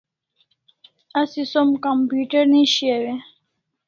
Asi 1.21 1.41
som 1.51 1.67
computer 1.85 2.43
ne 2.51 2.61
shiau 2.73 3.03
e? 3.13 3.15